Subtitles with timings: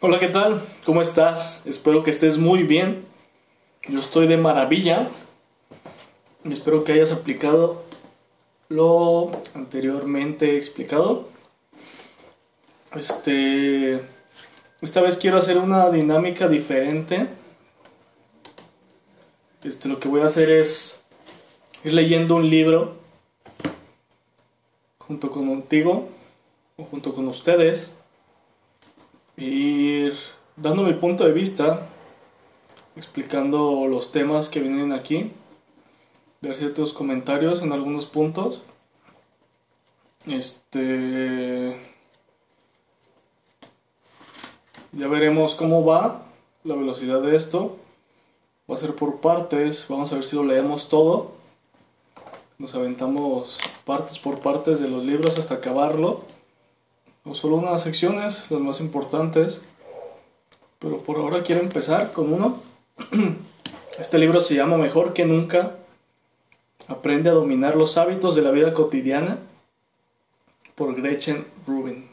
[0.00, 0.62] Hola, ¿qué tal?
[0.86, 1.60] ¿Cómo estás?
[1.66, 3.04] Espero que estés muy bien.
[3.88, 5.08] Yo estoy de maravilla.
[6.44, 7.82] Y espero que hayas aplicado
[8.68, 11.28] lo anteriormente explicado.
[12.94, 14.00] Este.
[14.80, 17.26] Esta vez quiero hacer una dinámica diferente.
[19.64, 21.00] Este, lo que voy a hacer es
[21.82, 22.98] ir leyendo un libro
[24.98, 26.08] junto contigo
[26.76, 27.97] o junto con ustedes
[29.38, 30.14] ir
[30.56, 31.86] dando mi punto de vista,
[32.96, 35.32] explicando los temas que vienen aquí,
[36.40, 38.62] dar ciertos comentarios en algunos puntos.
[40.26, 41.76] Este.
[44.92, 46.22] Ya veremos cómo va
[46.64, 47.76] la velocidad de esto.
[48.70, 49.86] Va a ser por partes.
[49.88, 51.32] Vamos a ver si lo leemos todo.
[52.58, 56.24] Nos aventamos partes por partes de los libros hasta acabarlo
[57.34, 59.62] solo unas secciones, las más importantes.
[60.78, 62.58] Pero por ahora quiero empezar con uno.
[63.98, 65.76] Este libro se llama Mejor que nunca.
[66.86, 69.38] Aprende a dominar los hábitos de la vida cotidiana
[70.76, 72.08] por Gretchen Rubin.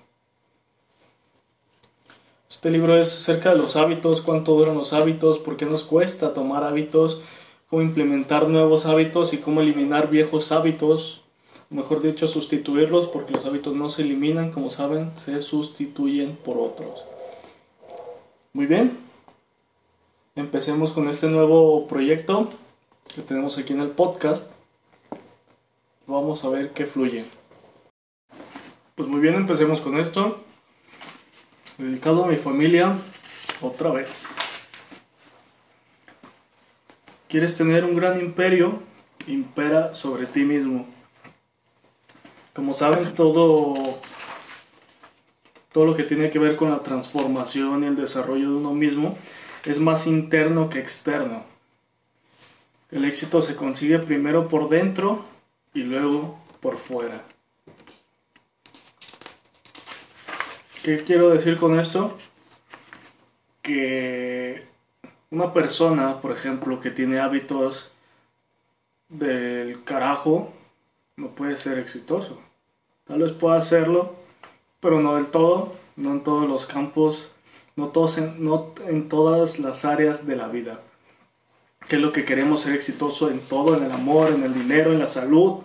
[2.49, 6.33] Este libro es acerca de los hábitos, cuánto duran los hábitos, por qué nos cuesta
[6.33, 7.21] tomar hábitos,
[7.69, 11.24] cómo implementar nuevos hábitos y cómo eliminar viejos hábitos
[11.69, 17.03] mejor dicho, sustituirlos porque los hábitos no se eliminan, como saben, se sustituyen por otros.
[18.53, 18.97] Muy bien,
[20.35, 22.49] empecemos con este nuevo proyecto
[23.13, 24.51] que tenemos aquí en el podcast.
[26.07, 27.25] Vamos a ver qué fluye.
[28.95, 30.39] Pues muy bien, empecemos con esto.
[31.77, 32.95] Dedicado a mi familia,
[33.61, 34.25] otra vez.
[37.27, 38.79] ¿Quieres tener un gran imperio?
[39.27, 40.94] Impera sobre ti mismo.
[42.55, 43.73] Como saben, todo,
[45.73, 49.17] todo lo que tiene que ver con la transformación y el desarrollo de uno mismo
[49.65, 51.43] es más interno que externo.
[52.91, 55.25] El éxito se consigue primero por dentro
[55.73, 57.25] y luego por fuera.
[60.81, 62.17] ¿Qué quiero decir con esto?
[63.61, 64.63] Que
[65.29, 67.91] una persona, por ejemplo, que tiene hábitos
[69.09, 70.53] del carajo,
[71.17, 72.39] no puede ser exitoso.
[73.05, 74.15] Tal vez pueda hacerlo,
[74.79, 77.29] pero no del todo, no en todos los campos,
[77.75, 80.81] no, todos en, no en todas las áreas de la vida.
[81.87, 84.91] ¿Qué es lo que queremos ser exitoso en todo, en el amor, en el dinero,
[84.91, 85.61] en la salud,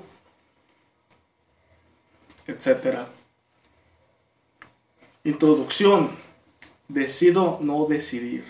[2.47, 3.09] etcétera?
[5.25, 6.11] Introducción.
[6.89, 8.45] Decido no decidir.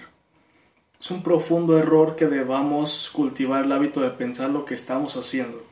[0.98, 5.69] Es un profundo error que debamos cultivar el hábito de pensar lo que estamos haciendo.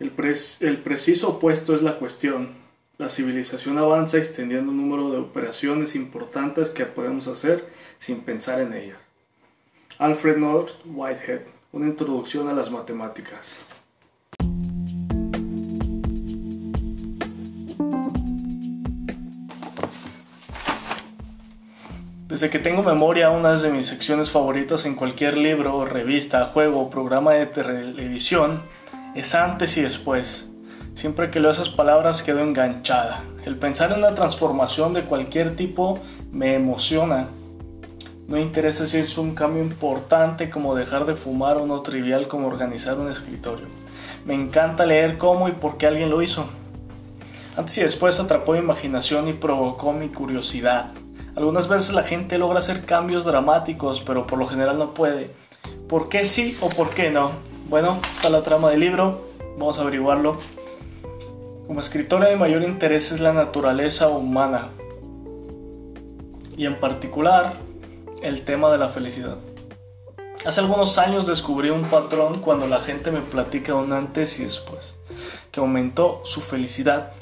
[0.00, 2.50] El, preciso opuesto es la cuestión.
[2.98, 8.74] La civilización avanza extendiendo un número de operaciones importantes que podemos hacer sin pensar en
[8.74, 8.98] ellas.
[9.98, 11.40] Alfred North Whitehead,
[11.72, 13.56] una introducción a las matemáticas.
[22.28, 26.90] Desde que tengo memoria, una de mis secciones favoritas en cualquier libro, revista, juego o
[26.90, 28.62] programa de televisión
[29.14, 30.46] es antes y después.
[30.94, 33.22] Siempre que leo esas palabras quedo enganchada.
[33.44, 36.00] El pensar en una transformación de cualquier tipo
[36.32, 37.28] me emociona.
[38.26, 42.48] No interesa si es un cambio importante como dejar de fumar o no trivial como
[42.48, 43.66] organizar un escritorio.
[44.26, 46.46] Me encanta leer cómo y por qué alguien lo hizo.
[47.56, 50.90] Antes y después atrapó mi imaginación y provocó mi curiosidad.
[51.34, 55.30] Algunas veces la gente logra hacer cambios dramáticos, pero por lo general no puede.
[55.88, 57.30] ¿Por qué sí o por qué no?
[57.68, 59.20] Bueno, está la trama del libro,
[59.58, 60.38] vamos a averiguarlo.
[61.66, 64.70] Como escritora de mayor interés es la naturaleza humana
[66.56, 67.58] y en particular
[68.22, 69.36] el tema de la felicidad.
[70.46, 74.94] Hace algunos años descubrí un patrón cuando la gente me platica un antes y después,
[75.52, 77.12] que aumentó su felicidad.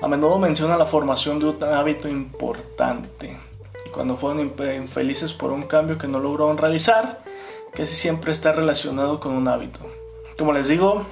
[0.00, 3.38] A menudo menciona la formación de un hábito importante
[3.84, 7.25] y cuando fueron infelices por un cambio que no lograron realizar,
[7.76, 9.80] casi siempre está relacionado con un hábito.
[10.38, 11.04] Como les digo,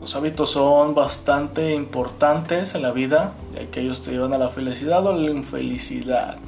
[0.00, 4.48] los hábitos son bastante importantes en la vida, ya que ellos te llevan a la
[4.48, 6.38] felicidad o la infelicidad,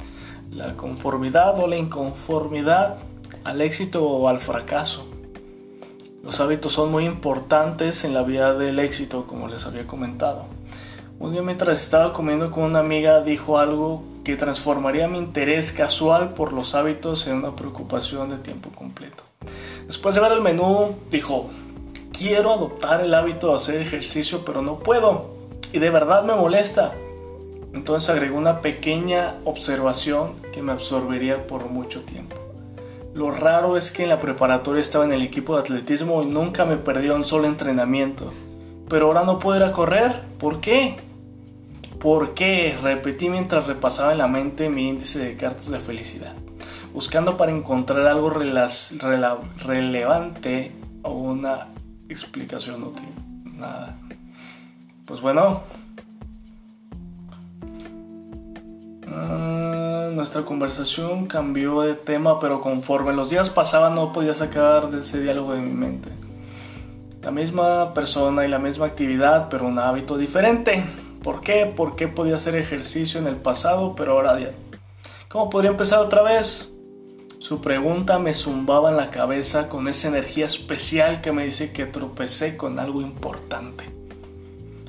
[0.51, 2.97] la conformidad o la inconformidad,
[3.43, 5.05] al éxito o al fracaso.
[6.23, 10.47] Los hábitos son muy importantes en la vida del éxito, como les había comentado.
[11.19, 16.33] Un día mientras estaba comiendo con una amiga dijo algo que transformaría mi interés casual
[16.33, 19.23] por los hábitos en una preocupación de tiempo completo.
[19.85, 21.51] Después de ver el menú, dijo,
[22.11, 25.35] quiero adoptar el hábito de hacer ejercicio, pero no puedo.
[25.71, 26.93] Y de verdad me molesta.
[27.71, 32.35] Entonces agregó una pequeña observación que me absorbería por mucho tiempo.
[33.13, 36.65] Lo raro es que en la preparatoria estaba en el equipo de atletismo y nunca
[36.65, 38.33] me perdí un solo entrenamiento.
[38.89, 40.23] Pero ahora no puedo ir a correr.
[40.39, 40.97] ¿Por qué?
[42.05, 42.77] ¿Por qué?
[42.83, 46.35] Repetí mientras repasaba en la mente mi índice de cartas de felicidad,
[46.93, 49.11] buscando para encontrar algo relevante
[51.01, 51.69] o una
[52.07, 53.09] explicación útil.
[53.57, 53.97] Nada.
[55.05, 55.63] Pues bueno.
[59.11, 64.99] Ah, nuestra conversación cambió de tema, pero conforme los días pasaban no podía sacar de
[64.99, 66.11] ese diálogo de mi mente.
[67.23, 70.83] La misma persona y la misma actividad, pero un hábito diferente.
[71.25, 71.65] ¿Por qué?
[71.65, 74.51] ¿Por qué podía hacer ejercicio en el pasado, pero ahora ya?
[75.27, 76.71] ¿Cómo podría empezar otra vez?
[77.39, 81.87] Su pregunta me zumbaba en la cabeza con esa energía especial que me dice que
[81.87, 83.85] tropecé con algo importante.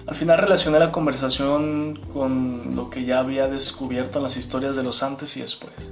[0.06, 4.82] Al final relacioné la conversación con lo que ya había descubierto en las historias de
[4.82, 5.90] los antes y después.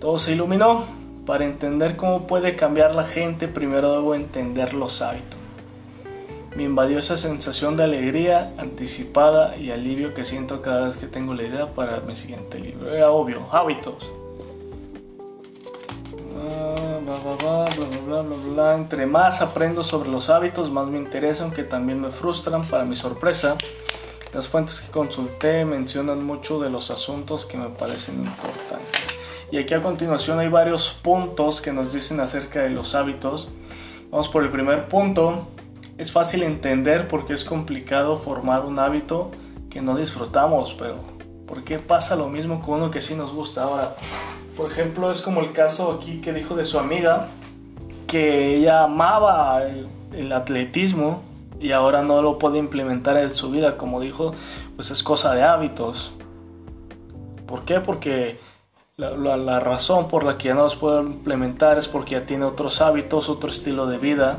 [0.00, 0.86] Todo se iluminó.
[1.26, 5.39] Para entender cómo puede cambiar la gente, primero debo entender los hábitos
[6.56, 11.34] me invadió esa sensación de alegría anticipada y alivio que siento cada vez que tengo
[11.34, 12.92] la idea para mi siguiente libro.
[12.92, 14.10] Era obvio, hábitos.
[18.74, 22.62] Entre más aprendo sobre los hábitos, más me interesan, aunque también me frustran.
[22.62, 23.56] Para mi sorpresa,
[24.34, 29.00] las fuentes que consulté mencionan mucho de los asuntos que me parecen importantes.
[29.52, 33.48] Y aquí a continuación hay varios puntos que nos dicen acerca de los hábitos.
[34.10, 35.46] Vamos por el primer punto,
[36.00, 39.30] es fácil entender por qué es complicado formar un hábito
[39.68, 40.96] que no disfrutamos, pero
[41.46, 43.64] ¿por qué pasa lo mismo con uno que sí nos gusta?
[43.64, 43.96] Ahora,
[44.56, 47.28] por ejemplo, es como el caso aquí que dijo de su amiga,
[48.06, 51.20] que ella amaba el, atletismo
[51.60, 54.32] y ahora no lo puede implementar en su vida, como dijo,
[54.76, 56.14] pues es cosa de hábitos.
[57.46, 57.80] ¿Por qué?
[57.80, 58.40] Porque
[58.96, 62.46] la, la, razón por la que ya no los puede implementar es porque ya tiene
[62.46, 64.38] otros hábitos, otro estilo de vida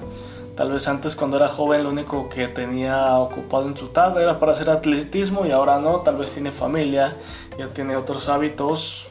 [0.62, 4.38] Tal vez antes cuando era joven lo único que tenía ocupado en su tarde era
[4.38, 7.18] para hacer atletismo y ahora no, tal vez tiene familia,
[7.58, 9.10] ya tiene otros hábitos,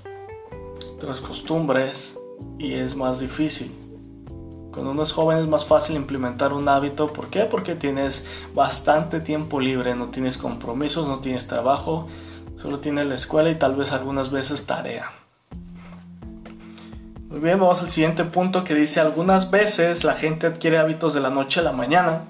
[0.95, 2.17] otras costumbres
[2.57, 3.75] y es más difícil.
[4.71, 7.47] Cuando uno es joven es más fácil implementar un hábito, ¿por qué?
[7.47, 8.25] Porque tienes
[8.55, 12.07] bastante tiempo libre, no tienes compromisos, no tienes trabajo,
[12.63, 15.20] solo tienes la escuela y tal vez algunas veces tarea.
[17.31, 21.21] Muy bien, vamos al siguiente punto que dice, algunas veces la gente adquiere hábitos de
[21.21, 22.25] la noche a la mañana,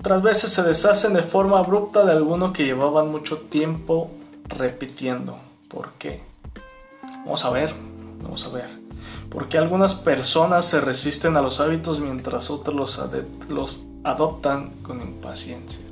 [0.00, 4.10] otras veces se deshacen de forma abrupta de alguno que llevaban mucho tiempo
[4.44, 5.38] repitiendo.
[5.68, 6.20] ¿Por qué?
[7.24, 7.72] Vamos a ver,
[8.22, 8.68] vamos a ver.
[9.30, 13.02] ¿Por qué algunas personas se resisten a los hábitos mientras otros los,
[13.48, 15.86] los adoptan con impaciencia?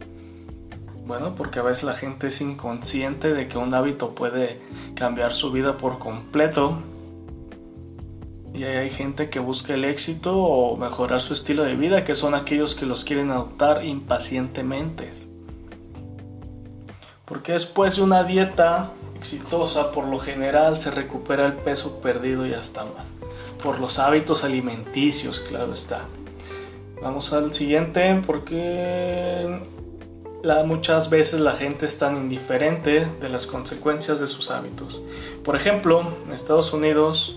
[1.07, 4.61] Bueno, porque a veces la gente es inconsciente de que un hábito puede
[4.95, 6.83] cambiar su vida por completo
[8.57, 12.35] y hay gente que busca el éxito o mejorar su estilo de vida, que son
[12.35, 15.11] aquellos que los quieren adoptar impacientemente.
[17.27, 22.55] Porque después de una dieta exitosa, por lo general se recupera el peso perdido y
[22.55, 23.05] hasta más.
[23.63, 26.03] Por los hábitos alimenticios, claro está.
[27.03, 29.61] Vamos al siguiente, porque
[30.65, 35.01] muchas veces la gente es tan indiferente de las consecuencias de sus hábitos.
[35.45, 37.37] Por ejemplo, en Estados Unidos,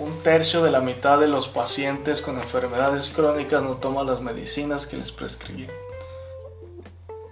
[0.00, 4.86] un tercio de la mitad de los pacientes con enfermedades crónicas no toman las medicinas
[4.86, 5.66] que les prescribí.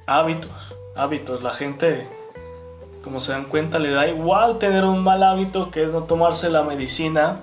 [0.07, 1.43] Hábitos, hábitos.
[1.43, 2.07] La gente,
[3.03, 6.51] como se dan cuenta, le da igual tener un mal hábito que es no tomarse
[6.51, 7.41] la medicina.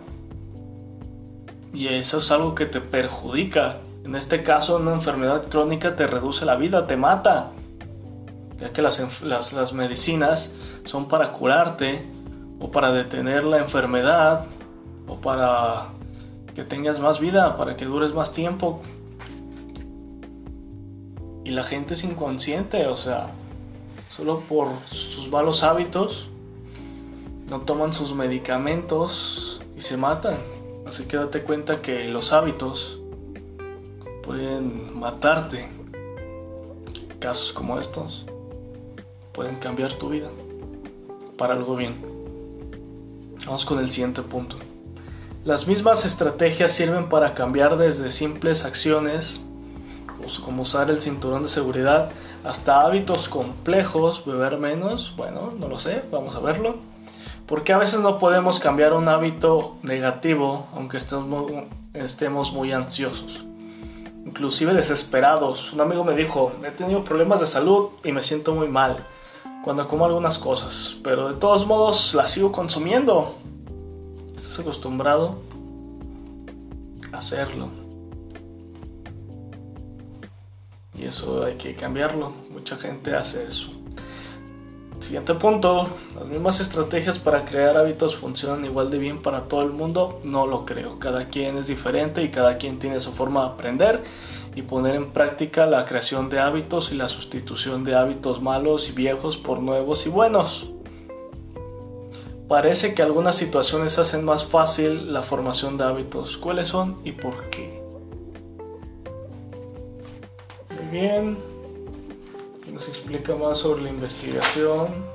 [1.73, 3.77] Y eso es algo que te perjudica.
[4.03, 7.49] En este caso, una enfermedad crónica te reduce la vida, te mata.
[8.59, 10.53] Ya que las medicinas
[10.85, 12.05] son para curarte
[12.59, 14.45] o para detener la enfermedad
[15.07, 15.89] o para
[16.55, 18.81] que tengas más vida, para que dures más tiempo.
[21.43, 23.31] Y la gente es inconsciente, o sea,
[24.09, 26.29] solo por sus malos hábitos
[27.49, 30.37] no toman sus medicamentos y se matan.
[30.87, 32.99] Así que date cuenta que los hábitos
[34.23, 35.67] pueden matarte.
[37.19, 38.25] Casos como estos
[39.31, 40.29] pueden cambiar tu vida
[41.37, 41.95] para algo bien.
[43.45, 44.57] Vamos con el siguiente punto.
[45.45, 49.39] Las mismas estrategias sirven para cambiar desde simples acciones,
[50.17, 52.09] pues, como usar el cinturón de seguridad,
[52.43, 56.77] hasta hábitos complejos, beber menos, bueno, no lo sé, vamos a verlo.
[57.45, 63.45] Porque a veces no podemos cambiar un hábito negativo aunque estemos, muy ansiosos,
[64.25, 65.73] inclusive desesperados.
[65.73, 69.05] Un amigo me dijo, he tenido problemas de salud y me siento muy mal.
[69.63, 73.35] cuando como algunas cosas, pero de todos modos las sigo consumiendo.
[74.59, 75.39] Acostumbrado
[77.11, 77.69] a hacerlo.
[80.97, 82.31] Y eso hay que cambiarlo.
[82.51, 83.71] Mucha gente hace eso.
[84.99, 89.71] Siguiente punto, las mismas estrategias para crear hábitos funcionan igual de bien para todo el
[89.71, 90.97] mundo, no lo creo.
[90.97, 94.03] Cada quien es diferente y cada quien tiene su forma de aprender
[94.55, 98.93] y poner en práctica la creación de hábitos y la sustitución de hábitos malos y
[98.93, 100.71] viejos por nuevos y buenos.
[102.47, 106.37] Parece que algunas situaciones hacen más fácil la formación de hábitos.
[106.37, 107.81] ¿Cuáles son y por qué?
[110.69, 111.55] Muy bien
[112.75, 115.05] nos explica más sobre la investigación,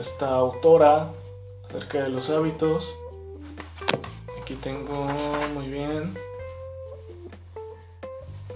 [0.00, 1.10] esta, autora
[1.68, 2.90] acerca de los hábitos.
[4.40, 5.06] Aquí tengo
[5.52, 6.14] muy bien.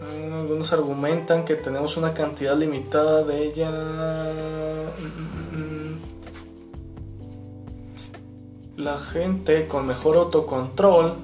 [0.00, 3.70] Mm, algunos argumentan que tenemos una cantidad limitada de ella.
[8.76, 11.14] La gente con mejor autocontrol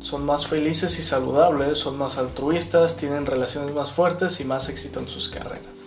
[0.00, 5.00] son más felices y saludables, son más altruistas, tienen relaciones más fuertes y más éxito
[5.00, 5.80] en sus carreras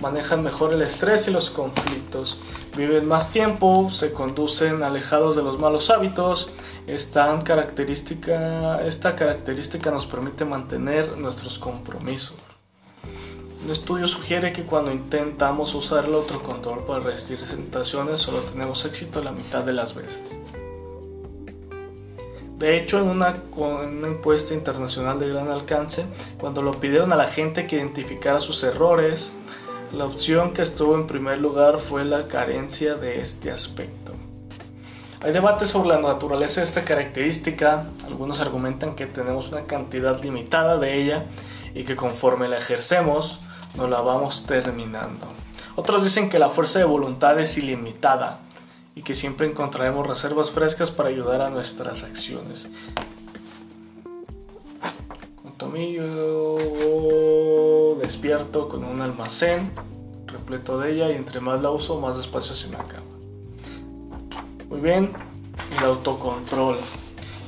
[0.00, 2.38] manejan mejor el estrés y los conflictos,
[2.76, 6.50] viven más tiempo, se conducen alejados de los malos hábitos.
[6.86, 12.51] Esta característica, esta característica nos permite mantener nuestros compromisos.
[13.64, 18.84] Un estudio sugiere que cuando intentamos usar el otro control para resistir tentaciones solo tenemos
[18.84, 20.36] éxito la mitad de las veces.
[22.58, 26.06] De hecho, en una, en una, encuesta internacional de gran alcance,
[26.38, 29.32] cuando lo pidieron a la gente que identificara sus errores,
[29.92, 34.12] la opción que estuvo en primer lugar fue la carencia de este aspecto.
[35.20, 37.86] Hay debate sobre la naturaleza de esta característica.
[38.06, 41.26] Algunos argumentan que tenemos una cantidad limitada de ella
[41.74, 43.40] y que conforme la ejercemos
[43.76, 45.26] nos la vamos terminando.
[45.76, 48.40] Otros dicen que la fuerza de voluntad es ilimitada
[48.94, 52.68] y que siempre encontraremos reservas frescas para ayudar a nuestras acciones.
[55.42, 56.56] Con tomillo
[57.96, 59.70] despierto con un almacén
[60.26, 63.02] repleto de ella y entre más la uso más espacio se me acaba.
[64.68, 65.12] Muy bien,
[65.78, 66.76] el autocontrol.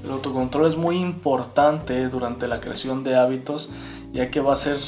[0.02, 3.70] El autocontrol es muy importante durante la creación de hábitos
[4.12, 4.78] ya que va a ser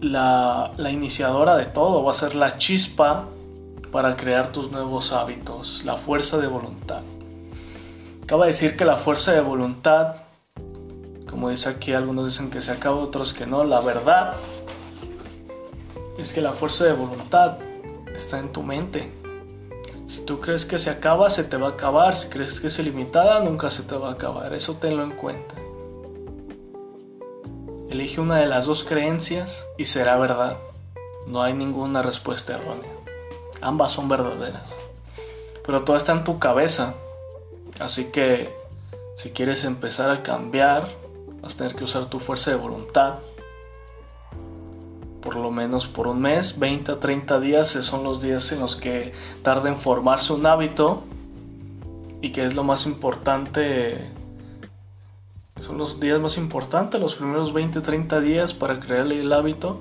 [0.00, 3.26] la, la iniciadora de todo, va a ser la chispa
[3.92, 7.02] para crear tus nuevos hábitos, la fuerza de voluntad.
[8.22, 10.16] Acaba de decir que la fuerza de voluntad
[11.30, 13.62] como dice aquí, algunos dicen que se acaba, otros que no.
[13.62, 14.34] La verdad
[16.18, 17.58] es que la fuerza de voluntad
[18.12, 19.12] está en tu mente.
[20.08, 22.16] Si tú crees que se acaba, se te va a acabar.
[22.16, 24.52] Si crees que es ilimitada, nunca se te va a acabar.
[24.52, 25.54] Eso tenlo en cuenta.
[27.90, 30.58] Elige una de las dos creencias y será verdad.
[31.26, 32.88] No hay ninguna respuesta errónea.
[33.60, 34.72] Ambas son verdaderas.
[35.66, 36.94] Pero todo está en tu cabeza.
[37.80, 38.54] Así que
[39.16, 40.88] si quieres empezar a cambiar,
[41.42, 43.14] vas a tener que usar tu fuerza de voluntad.
[45.20, 48.76] Por lo menos por un mes, 20 a 30 días son los días en los
[48.76, 51.02] que tarda en formarse un hábito
[52.22, 54.12] y que es lo más importante.
[55.70, 59.78] Son los días más importantes, los primeros 20 30 días para crearle el hábito.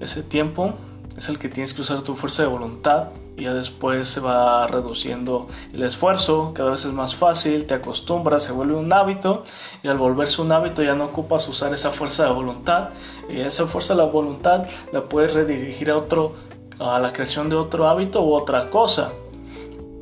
[0.00, 0.74] Ese tiempo
[1.16, 4.66] es el que tienes que usar tu fuerza de voluntad y ya después se va
[4.66, 9.44] reduciendo el esfuerzo, cada vez es más fácil, te acostumbras, se vuelve un hábito
[9.82, 12.90] y al volverse un hábito ya no ocupas usar esa fuerza de voluntad
[13.30, 16.34] y esa fuerza de la voluntad la puedes redirigir a otro
[16.78, 19.12] a la creación de otro hábito u otra cosa.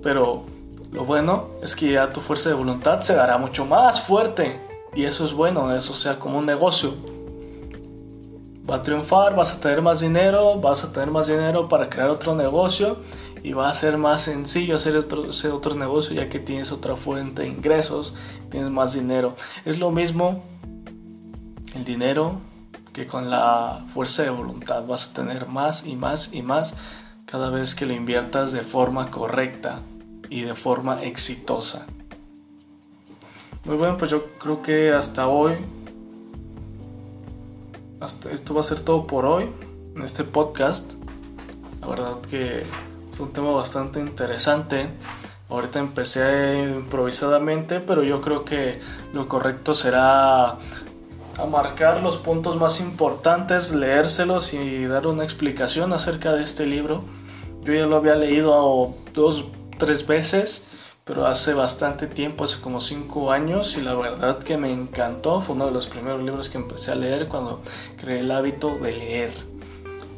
[0.02, 0.42] Pero
[0.90, 4.65] lo bueno es que ya tu fuerza de voluntad se dará mucho más fuerte
[4.96, 6.94] y eso es bueno, eso sea como un negocio
[8.68, 12.10] va a triunfar, vas a tener más dinero, vas a tener más dinero para crear
[12.10, 12.98] otro negocio
[13.42, 16.96] y va a ser más sencillo hacer otro, ese otro negocio ya que tienes otra
[16.96, 18.14] fuente de ingresos,
[18.50, 19.36] tienes más dinero.
[19.64, 20.42] Es lo mismo
[21.74, 22.40] el dinero
[22.92, 26.74] que con la fuerza de voluntad vas a tener más y más y más
[27.24, 29.80] cada vez que lo inviertas de forma correcta
[30.28, 31.86] y de forma exitosa.
[33.66, 35.54] Muy bueno, pues yo creo que hasta hoy
[38.30, 39.50] esto va a ser todo por hoy
[39.96, 40.88] en este podcast.
[41.80, 44.86] La verdad que es un tema bastante interesante.
[45.48, 48.78] Ahorita empecé improvisadamente, pero yo creo que
[49.12, 56.32] lo correcto será a marcar los puntos más importantes, leérselos y dar una explicación acerca
[56.34, 57.02] de este libro.
[57.64, 59.46] Yo ya lo había leído dos,
[59.76, 60.65] tres veces
[61.06, 65.40] pero hace bastante tiempo, hace como 5 años, y la verdad que me encantó.
[65.40, 67.62] Fue uno de los primeros libros que empecé a leer cuando
[67.96, 69.30] creé el hábito de leer.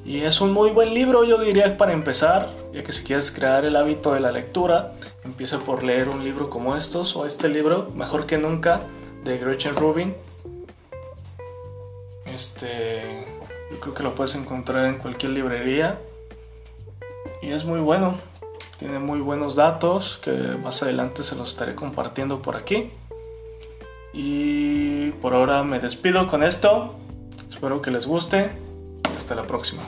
[0.07, 3.67] Y es un muy buen libro, yo diría, para empezar, ya que si quieres crear
[3.67, 4.95] el hábito de la lectura,
[5.27, 8.81] empieza por leer un libro como estos o este libro, Mejor que Nunca,
[9.25, 10.15] de Gretchen Rubin.
[12.25, 13.27] Este,
[13.71, 15.99] yo creo que lo puedes encontrar en cualquier librería.
[17.43, 18.15] Y es muy bueno,
[18.79, 22.91] tiene muy buenos datos que más adelante se los estaré compartiendo por aquí.
[24.13, 26.95] Y por ahora me despido con esto.
[27.51, 28.51] Espero que les guste.
[29.17, 29.83] Hasta la próxima.